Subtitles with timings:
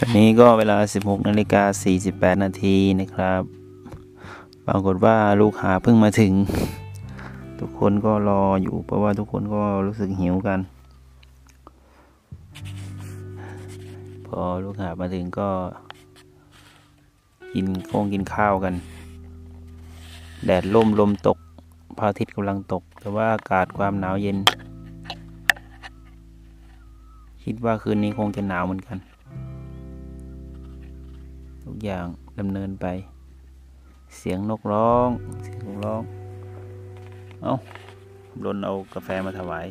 [0.00, 1.62] ตอนนี้ก็เวลา 16นาฬิกา
[2.02, 3.42] 48 นาทีนะครับ
[4.66, 6.32] ปรากฏว่าลูกหาเพิ่งมาถึง
[7.58, 10.60] ทุกคนก็รออยู่เพราะว่าทุกคนก็รู้สึกหิวกัน
[14.26, 15.48] พอลูกหามาถึงก็
[17.54, 18.74] กินโค้งกินข้าวกัน
[20.44, 21.38] แดดล่มลมตก
[21.98, 24.36] พระอาทิตย์กำลังตก แต่ว่าอากาศความหนาวเย็น
[27.44, 28.98] คิดว่าคืนนี้คงจะหนาวเหมือนกัน
[31.68, 32.06] ทุกอย่าง
[32.40, 32.86] ดำเนินไป
[34.18, 35.08] เสียงนกร้อง
[35.42, 36.02] เสียงนกร้อง
[37.42, 37.54] เอา้า
[38.44, 39.66] ลนเอากาแฟมาถวาย